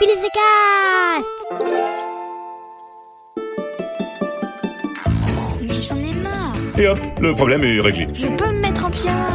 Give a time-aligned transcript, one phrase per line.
[0.00, 1.26] Cast
[5.60, 6.54] Mais j'en ai marre.
[6.78, 8.06] Et hop, le problème est réglé.
[8.14, 9.26] Je peux me mettre en pyjama.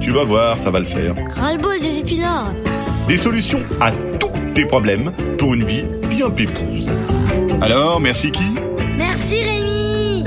[0.00, 1.14] Tu vas voir, ça va le faire.
[1.30, 2.52] Ras-le-bol des épinards.
[3.06, 6.88] Des solutions à tous tes problèmes pour une vie bien pépouse.
[7.60, 8.56] Alors, merci qui?
[8.96, 10.24] Merci Rémi.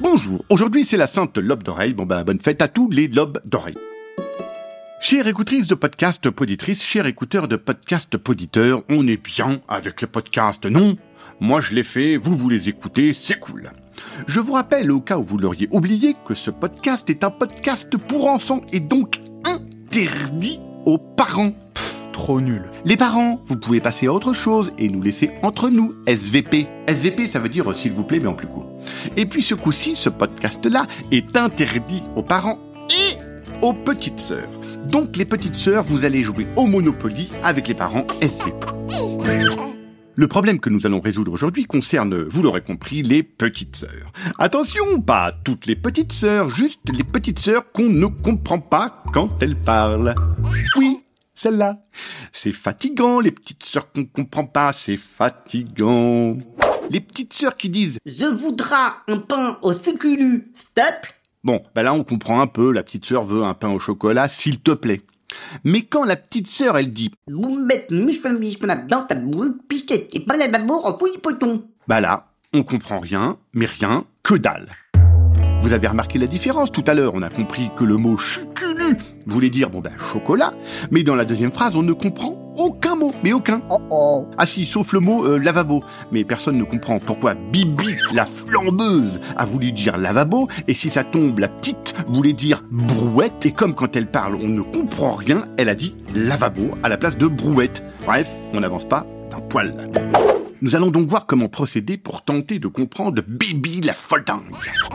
[0.00, 1.94] Bonjour, aujourd'hui c'est la sainte lobe d'oreille.
[1.94, 3.76] Bon ben bonne fête à tous les lobes d'oreille.
[5.02, 10.06] Chère écoutrice de podcast poditrice, chers écouteurs de podcast poditeur, on est bien avec le
[10.06, 10.96] podcast, non?
[11.40, 13.72] Moi je l'ai fait, vous vous les écoutez, c'est cool.
[14.28, 17.96] Je vous rappelle au cas où vous l'auriez oublié que ce podcast est un podcast
[17.96, 21.52] pour enfants et donc interdit aux parents.
[22.12, 22.70] Trop nul.
[22.84, 26.68] Les parents, vous pouvez passer à autre chose et nous laisser entre nous, SVP.
[26.86, 28.70] SVP, ça veut dire s'il vous plaît, mais en plus court.
[29.16, 33.31] Et puis ce coup-ci, ce podcast-là est interdit aux parents et
[33.62, 34.48] aux petites sœurs.
[34.88, 38.66] Donc les petites sœurs, vous allez jouer au Monopoly avec les parents SVP.
[40.14, 44.12] Le problème que nous allons résoudre aujourd'hui concerne, vous l'aurez compris, les petites sœurs.
[44.38, 49.42] Attention, pas toutes les petites sœurs, juste les petites sœurs qu'on ne comprend pas quand
[49.42, 50.14] elles parlent.
[50.76, 51.86] Oui, celle-là.
[52.30, 56.36] C'est fatigant, les petites sœurs qu'on comprend pas, c'est fatigant.
[56.90, 61.06] Les petites sœurs qui disent Je voudras un pain au suculu, stop.
[61.44, 64.28] Bon, bah là on comprend un peu, la petite sœur veut un pain au chocolat,
[64.28, 65.00] s'il te plaît.
[65.64, 67.96] Mais quand la petite sœur, elle dit Vous mettez
[68.88, 71.64] dans ta boule, piquette et pas la babour en fouille poton.
[71.88, 74.70] Bah là, on comprend rien, mais rien, que dalle.
[75.62, 78.96] Vous avez remarqué la différence tout à l'heure, on a compris que le mot chuculu
[79.26, 80.52] voulait dire bon ben chocolat,
[80.92, 83.62] mais dans la deuxième phrase on ne comprend aucun mot, mais aucun.
[83.70, 84.26] Oh oh.
[84.38, 89.20] Ah si, sauf le mot euh, lavabo, mais personne ne comprend pourquoi Bibi, la flambeuse,
[89.36, 93.74] a voulu dire lavabo, et si ça tombe, la petite voulait dire brouette, et comme
[93.74, 97.26] quand elle parle on ne comprend rien, elle a dit lavabo à la place de
[97.26, 97.84] brouette.
[98.04, 99.74] Bref, on n'avance pas d'un poil.
[100.62, 104.42] Nous allons donc voir comment procéder pour tenter de comprendre Bibi la folle dingue.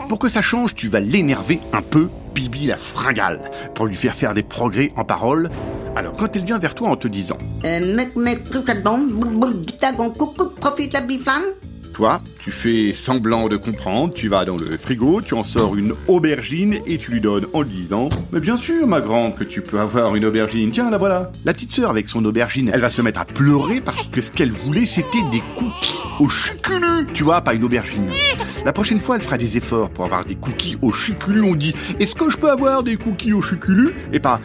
[0.08, 4.14] Pour que ça change, tu vas l'énerver un peu, Bibi la fringale, pour lui faire
[4.14, 5.50] faire des progrès en parole.
[5.98, 8.44] Alors quand elle vient vers toi en te disant Euh, mec, mec,
[10.60, 11.42] profite la biflamme.
[11.92, 15.94] Toi, tu fais semblant de comprendre, tu vas dans le frigo, tu en sors une
[16.06, 19.60] aubergine et tu lui donnes en lui disant Mais bien sûr, ma grande, que tu
[19.60, 21.32] peux avoir une aubergine, tiens, la voilà.
[21.44, 24.30] La petite sœur, avec son aubergine, elle va se mettre à pleurer parce que ce
[24.30, 26.86] qu'elle voulait, c'était des cookies au chuculu
[27.18, 28.08] Tu vois, pas une aubergine.
[28.64, 31.42] La prochaine fois, elle fera des efforts pour avoir des cookies au chuculu.
[31.42, 33.96] On dit Est-ce que je peux avoir des cookies au chuculu?
[34.12, 34.40] Et pas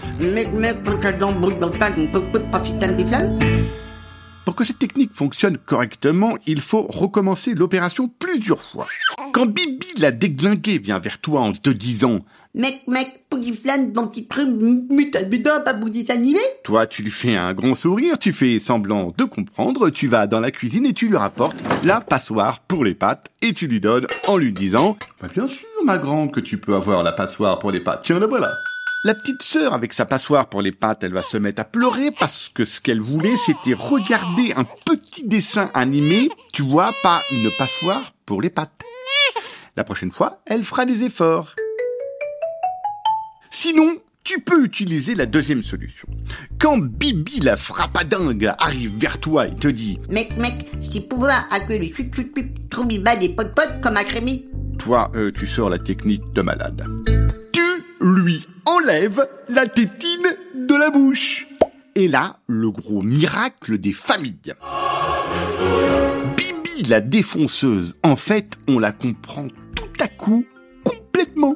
[4.45, 8.85] Pour que cette technique fonctionne correctement, il faut recommencer l'opération plusieurs fois.
[9.31, 12.19] Quand Bibi la déglinguée vient vers toi en te disant
[12.53, 14.47] Mec, mec, poudiflane, ton petit truc,
[14.91, 16.39] mais t'as bidon, pas boudis animé.
[16.63, 20.39] Toi, tu lui fais un grand sourire, tu fais semblant de comprendre, tu vas dans
[20.39, 24.07] la cuisine et tu lui rapportes la passoire pour les pâtes et tu lui donnes
[24.27, 27.71] en lui disant bah, Bien sûr, ma grande, que tu peux avoir la passoire pour
[27.71, 28.01] les pâtes.
[28.03, 28.51] Tiens, la voilà.
[29.05, 32.11] La petite sœur, avec sa passoire pour les pâtes, elle va se mettre à pleurer
[32.17, 37.51] parce que ce qu'elle voulait, c'était regarder un petit dessin animé, tu vois, pas une
[37.57, 38.71] passoire pour les pâtes.
[39.75, 41.53] La prochaine fois, elle fera des efforts.
[43.51, 46.07] Sinon, tu peux utiliser la deuxième solution.
[46.57, 51.93] Quand Bibi la frappadingue arrive vers toi et te dit Mec, mec, si pouvoir accueillir
[51.93, 54.45] chut chut chut, troubiba des pot pot comme un crémi.
[54.79, 56.87] Toi, euh, tu sors la technique de malade.
[58.03, 61.47] Lui enlèves la tétine de la bouche.
[61.95, 64.53] Et là, le gros miracle des familles.
[66.35, 70.45] Bibi la défonceuse, en fait, on la comprend tout à coup
[70.83, 71.55] complètement.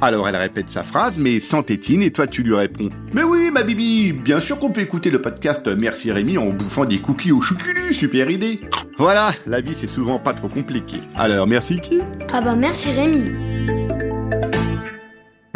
[0.00, 3.50] Alors elle répète sa phrase, mais sans tétine, et toi tu lui réponds Mais oui,
[3.52, 7.32] ma Bibi, bien sûr qu'on peut écouter le podcast Merci Rémi en bouffant des cookies
[7.32, 8.58] au chouculu, super idée
[8.96, 11.00] Voilà, la vie c'est souvent pas trop compliqué.
[11.14, 12.00] Alors merci qui?
[12.32, 13.57] Ah bah merci Rémi.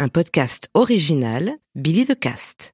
[0.03, 2.71] Un podcast original Billy de Cast.